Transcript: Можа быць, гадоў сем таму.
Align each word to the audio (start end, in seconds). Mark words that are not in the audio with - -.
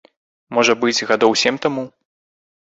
Можа 0.57 0.73
быць, 0.83 1.05
гадоў 1.11 1.37
сем 1.43 1.61
таму. 1.67 1.83